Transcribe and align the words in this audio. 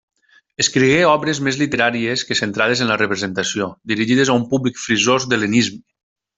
Escrigué 0.63 1.03
obres 1.09 1.41
més 1.47 1.59
literàries 1.59 2.23
que 2.31 2.39
centrades 2.41 2.83
en 2.87 2.91
la 2.93 2.97
representació, 3.03 3.69
dirigides 3.95 4.33
a 4.35 4.41
un 4.41 4.49
públic 4.55 4.85
frisós 4.89 5.33
d'hel·lenisme. 5.33 5.83